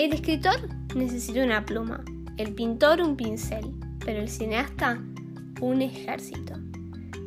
El 0.00 0.14
escritor 0.14 0.56
necesita 0.96 1.44
una 1.44 1.66
pluma, 1.66 2.02
el 2.38 2.54
pintor 2.54 3.02
un 3.02 3.18
pincel, 3.18 3.74
pero 4.02 4.20
el 4.20 4.30
cineasta 4.30 4.98
un 5.60 5.82
ejército. 5.82 6.54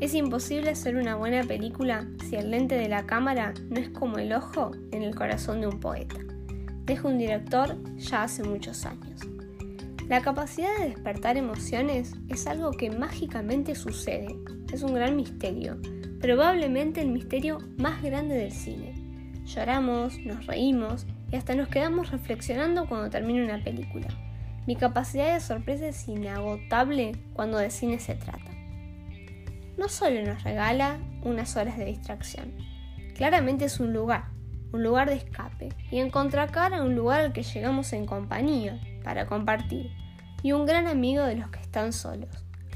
Es 0.02 0.16
imposible 0.16 0.72
hacer 0.72 0.96
una 0.96 1.14
buena 1.14 1.44
película 1.44 2.08
si 2.28 2.36
el 2.36 2.50
lente 2.50 2.74
de 2.74 2.90
la 2.90 3.06
cámara 3.06 3.54
no 3.70 3.80
es 3.80 3.90
como 3.90 4.18
el 4.18 4.34
ojo 4.34 4.72
en 4.92 5.04
el 5.04 5.14
corazón 5.14 5.62
de 5.62 5.68
un 5.68 5.80
poeta. 5.80 6.18
Deja 6.86 7.08
un 7.08 7.20
director 7.20 7.78
ya 7.98 8.24
hace 8.24 8.42
muchos 8.42 8.88
años. 8.88 9.22
La 10.10 10.24
capacidad 10.24 10.76
de 10.80 10.90
despertar 10.90 11.38
emociones 11.38 12.16
es 12.28 12.48
algo 12.48 12.72
que 12.72 12.90
mágicamente 12.90 13.76
sucede. 13.76 14.36
Es 14.74 14.82
un 14.82 14.96
gran 14.96 15.16
misterio, 15.16 15.78
probablemente 16.20 17.02
el 17.02 17.12
misterio 17.12 17.60
más 17.78 18.02
grande 18.02 18.34
del 18.34 18.52
cine. 18.52 18.96
Lloramos, 19.46 20.18
nos 20.26 20.48
reímos 20.48 21.06
y 21.34 21.36
hasta 21.36 21.56
nos 21.56 21.68
quedamos 21.68 22.12
reflexionando 22.12 22.86
cuando 22.86 23.10
termina 23.10 23.44
una 23.44 23.64
película. 23.64 24.06
Mi 24.68 24.76
capacidad 24.76 25.34
de 25.34 25.40
sorpresa 25.40 25.88
es 25.88 26.08
inagotable 26.08 27.14
cuando 27.34 27.58
de 27.58 27.72
cine 27.72 27.98
se 27.98 28.14
trata. 28.14 28.52
No 29.76 29.90
solo 29.90 30.22
nos 30.22 30.44
regala 30.44 31.00
unas 31.24 31.58
horas 31.58 31.76
de 31.80 31.86
distracción, 31.86 32.54
claramente 33.16 33.66
es 33.66 33.80
un 33.80 33.94
lugar, 33.94 34.26
un 34.74 34.84
lugar 34.84 35.10
de 35.10 35.16
escape 35.16 35.70
y 35.90 35.98
en 35.98 36.12
contracara 36.12 36.84
un 36.84 36.94
lugar 36.94 37.22
al 37.22 37.34
que 37.34 37.42
llegamos 37.42 37.94
en 37.94 38.06
compañía, 38.06 38.80
para 39.04 39.26
compartir, 39.26 39.90
y 40.44 40.52
un 40.52 40.68
gran 40.68 40.86
amigo 40.86 41.24
de 41.24 41.36
los 41.36 41.50
que 41.50 41.62
están 41.62 41.94
solos. 41.94 42.30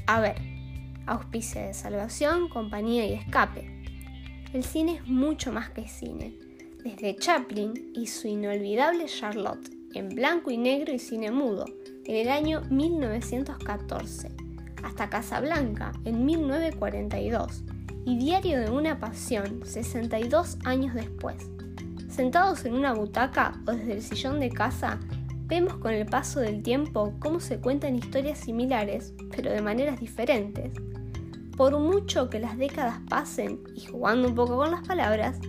A 0.08 0.18
ver, 0.18 0.34
auspicia 1.06 1.62
de 1.62 1.74
salvación, 1.74 2.48
compañía 2.48 3.06
y 3.06 3.12
escape. 3.12 3.70
El 4.52 4.64
cine 4.64 4.96
es 4.96 5.06
mucho 5.06 5.52
más 5.52 5.70
que 5.70 5.86
cine. 5.86 6.47
Desde 6.84 7.16
Chaplin 7.16 7.90
y 7.92 8.06
su 8.06 8.28
inolvidable 8.28 9.06
Charlotte, 9.06 9.68
en 9.94 10.10
blanco 10.10 10.52
y 10.52 10.56
negro 10.56 10.92
y 10.92 11.00
cine 11.00 11.32
mudo, 11.32 11.64
en 12.04 12.14
el 12.14 12.28
año 12.28 12.62
1914, 12.70 14.30
hasta 14.84 15.10
Casablanca, 15.10 15.92
en 16.04 16.24
1942, 16.24 17.64
y 18.04 18.16
Diario 18.16 18.60
de 18.60 18.70
una 18.70 19.00
Pasión, 19.00 19.62
62 19.64 20.58
años 20.64 20.94
después. 20.94 21.50
Sentados 22.08 22.64
en 22.64 22.74
una 22.74 22.94
butaca 22.94 23.60
o 23.66 23.72
desde 23.72 23.94
el 23.94 24.02
sillón 24.02 24.38
de 24.38 24.50
casa, 24.50 25.00
vemos 25.46 25.78
con 25.78 25.92
el 25.92 26.06
paso 26.06 26.38
del 26.38 26.62
tiempo 26.62 27.12
cómo 27.18 27.40
se 27.40 27.58
cuentan 27.58 27.96
historias 27.96 28.38
similares, 28.38 29.14
pero 29.34 29.50
de 29.50 29.62
maneras 29.62 29.98
diferentes. 29.98 30.72
Por 31.56 31.76
mucho 31.80 32.30
que 32.30 32.38
las 32.38 32.56
décadas 32.56 33.00
pasen, 33.08 33.64
y 33.74 33.84
jugando 33.86 34.28
un 34.28 34.36
poco 34.36 34.56
con 34.58 34.70
las 34.70 34.86
palabras, 34.86 35.40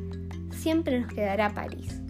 siempre 0.59 0.99
nos 0.99 1.11
quedará 1.13 1.53
París. 1.53 2.01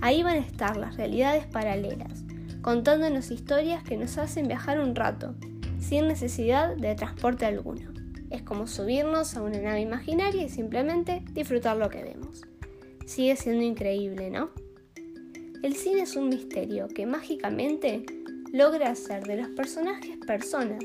Ahí 0.00 0.22
van 0.22 0.36
a 0.36 0.46
estar 0.46 0.76
las 0.76 0.96
realidades 0.96 1.46
paralelas, 1.46 2.24
contándonos 2.62 3.30
historias 3.30 3.82
que 3.84 3.96
nos 3.96 4.16
hacen 4.18 4.48
viajar 4.48 4.80
un 4.80 4.94
rato, 4.94 5.34
sin 5.78 6.08
necesidad 6.08 6.76
de 6.76 6.94
transporte 6.94 7.46
alguno. 7.46 7.92
Es 8.30 8.42
como 8.42 8.66
subirnos 8.66 9.36
a 9.36 9.42
una 9.42 9.60
nave 9.60 9.80
imaginaria 9.80 10.42
y 10.42 10.48
simplemente 10.48 11.22
disfrutar 11.32 11.76
lo 11.76 11.88
que 11.88 12.02
vemos. 12.02 12.42
Sigue 13.06 13.36
siendo 13.36 13.64
increíble, 13.64 14.30
¿no? 14.30 14.50
El 15.62 15.74
cine 15.74 16.02
es 16.02 16.14
un 16.16 16.28
misterio 16.28 16.88
que 16.88 17.06
mágicamente 17.06 18.04
logra 18.52 18.90
hacer 18.90 19.24
de 19.24 19.36
los 19.36 19.48
personajes 19.48 20.16
personas 20.26 20.84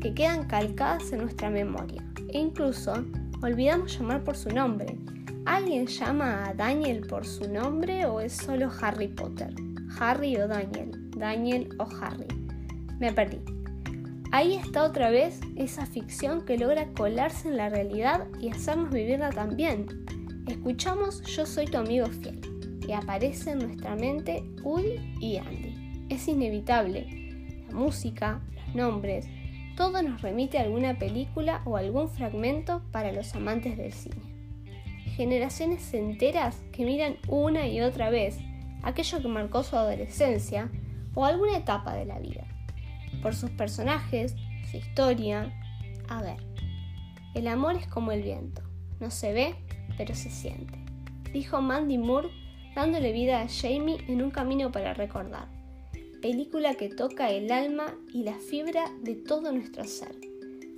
que 0.00 0.14
quedan 0.14 0.46
calcadas 0.46 1.12
en 1.12 1.20
nuestra 1.20 1.50
memoria 1.50 2.02
e 2.28 2.38
incluso 2.38 2.92
olvidamos 3.42 3.98
llamar 3.98 4.22
por 4.22 4.36
su 4.36 4.50
nombre. 4.50 4.96
¿Alguien 5.52 5.86
llama 5.86 6.46
a 6.48 6.54
Daniel 6.54 7.06
por 7.06 7.26
su 7.26 7.46
nombre 7.46 8.06
o 8.06 8.20
es 8.20 8.32
solo 8.32 8.70
Harry 8.80 9.08
Potter? 9.08 9.52
Harry 10.00 10.34
o 10.38 10.48
Daniel, 10.48 11.10
Daniel 11.14 11.68
o 11.78 11.86
Harry. 12.00 12.26
Me 12.98 13.12
perdí. 13.12 13.38
Ahí 14.32 14.54
está 14.54 14.82
otra 14.82 15.10
vez 15.10 15.40
esa 15.56 15.84
ficción 15.84 16.46
que 16.46 16.56
logra 16.56 16.90
colarse 16.94 17.48
en 17.48 17.58
la 17.58 17.68
realidad 17.68 18.28
y 18.40 18.48
hacernos 18.48 18.90
vivirla 18.94 19.28
también. 19.28 19.88
Escuchamos 20.48 21.20
Yo 21.24 21.44
soy 21.44 21.66
tu 21.66 21.76
amigo 21.76 22.06
fiel 22.06 22.40
y 22.88 22.92
aparece 22.92 23.50
en 23.50 23.58
nuestra 23.58 23.94
mente 23.94 24.42
Woody 24.62 25.18
y 25.20 25.36
Andy. 25.36 26.06
Es 26.08 26.28
inevitable. 26.28 27.66
La 27.68 27.74
música, 27.74 28.40
los 28.56 28.74
nombres, 28.74 29.26
todo 29.76 30.00
nos 30.00 30.22
remite 30.22 30.56
a 30.56 30.62
alguna 30.62 30.98
película 30.98 31.60
o 31.66 31.76
algún 31.76 32.08
fragmento 32.08 32.80
para 32.90 33.12
los 33.12 33.34
amantes 33.34 33.76
del 33.76 33.92
cine. 33.92 34.32
Generaciones 35.16 35.92
enteras 35.92 36.62
que 36.72 36.84
miran 36.86 37.16
una 37.28 37.66
y 37.68 37.82
otra 37.82 38.08
vez 38.08 38.38
aquello 38.82 39.20
que 39.20 39.28
marcó 39.28 39.62
su 39.62 39.76
adolescencia 39.76 40.70
o 41.14 41.24
alguna 41.24 41.58
etapa 41.58 41.94
de 41.94 42.06
la 42.06 42.18
vida. 42.18 42.46
Por 43.22 43.34
sus 43.34 43.50
personajes, 43.50 44.34
su 44.70 44.78
historia. 44.78 45.52
A 46.08 46.22
ver, 46.22 46.38
el 47.34 47.46
amor 47.46 47.76
es 47.76 47.86
como 47.86 48.12
el 48.12 48.22
viento, 48.22 48.62
no 49.00 49.10
se 49.10 49.32
ve, 49.32 49.54
pero 49.98 50.14
se 50.14 50.30
siente, 50.30 50.78
dijo 51.32 51.60
Mandy 51.60 51.98
Moore 51.98 52.30
dándole 52.74 53.12
vida 53.12 53.42
a 53.42 53.48
Jamie 53.48 54.02
en 54.08 54.22
un 54.22 54.30
camino 54.30 54.72
para 54.72 54.94
recordar. 54.94 55.46
Película 56.22 56.74
que 56.74 56.88
toca 56.88 57.30
el 57.30 57.52
alma 57.52 57.94
y 58.14 58.22
la 58.22 58.38
fibra 58.38 58.84
de 59.02 59.14
todo 59.14 59.52
nuestro 59.52 59.84
ser. 59.84 60.31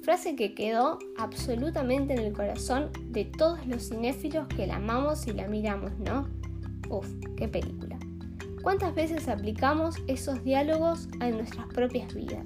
Frase 0.04 0.36
que 0.36 0.54
quedó 0.54 0.98
absolutamente 1.16 2.12
en 2.12 2.20
el 2.20 2.32
corazón 2.32 2.90
de 3.08 3.24
todos 3.24 3.66
los 3.66 3.88
cinéfilos 3.88 4.46
que 4.48 4.66
la 4.66 4.76
amamos 4.76 5.26
y 5.26 5.32
la 5.32 5.48
miramos, 5.48 5.92
¿no? 5.98 6.28
Uf, 6.90 7.08
qué 7.36 7.48
película. 7.48 7.98
¿Cuántas 8.62 8.94
veces 8.94 9.28
aplicamos 9.28 9.96
esos 10.06 10.44
diálogos 10.44 11.08
a 11.20 11.30
nuestras 11.30 11.66
propias 11.68 12.14
vidas? 12.14 12.44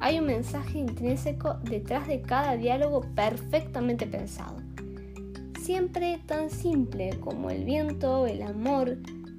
Hay 0.00 0.18
un 0.18 0.26
mensaje 0.26 0.78
intrínseco 0.78 1.54
detrás 1.62 2.06
de 2.06 2.20
cada 2.20 2.56
diálogo 2.56 3.02
perfectamente 3.14 4.06
pensado 4.06 4.66
siempre 5.66 6.20
tan 6.26 6.48
simple 6.48 7.10
como 7.18 7.50
el 7.50 7.64
viento, 7.64 8.28
el 8.28 8.42
amor, 8.42 8.98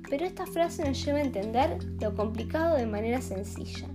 pero 0.09 0.25
esta 0.25 0.45
frase 0.45 0.83
nos 0.83 1.01
lleva 1.05 1.19
a 1.19 1.21
entender 1.21 1.77
lo 2.01 2.13
complicado 2.15 2.75
de 2.75 2.85
manera 2.85 3.21
sencilla. 3.21 3.87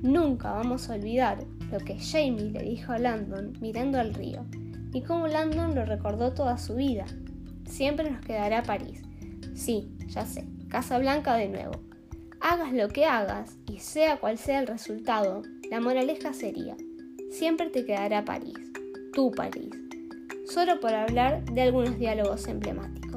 Nunca 0.00 0.52
vamos 0.52 0.88
a 0.88 0.94
olvidar 0.94 1.44
lo 1.70 1.78
que 1.78 1.98
Jamie 1.98 2.50
le 2.50 2.62
dijo 2.62 2.92
a 2.92 2.98
Landon 2.98 3.52
mirando 3.60 3.98
al 3.98 4.14
río 4.14 4.44
y 4.92 5.02
cómo 5.02 5.28
Landon 5.28 5.74
lo 5.74 5.84
recordó 5.84 6.32
toda 6.32 6.58
su 6.58 6.76
vida. 6.76 7.06
Siempre 7.66 8.10
nos 8.10 8.24
quedará 8.24 8.62
París. 8.62 9.02
Sí, 9.54 9.90
ya 10.06 10.24
sé, 10.24 10.46
Casa 10.68 10.98
Blanca 10.98 11.34
de 11.34 11.48
nuevo. 11.48 11.72
Hagas 12.40 12.72
lo 12.72 12.88
que 12.88 13.04
hagas 13.04 13.56
y 13.70 13.78
sea 13.78 14.18
cual 14.18 14.38
sea 14.38 14.60
el 14.60 14.66
resultado, 14.66 15.42
la 15.70 15.80
moraleja 15.80 16.32
sería, 16.32 16.76
siempre 17.30 17.68
te 17.68 17.84
quedará 17.84 18.24
París, 18.24 18.56
tu 19.12 19.32
París 19.32 19.70
solo 20.48 20.80
por 20.80 20.94
hablar 20.94 21.44
de 21.44 21.62
algunos 21.62 21.98
diálogos 21.98 22.46
emblemáticos. 22.48 23.07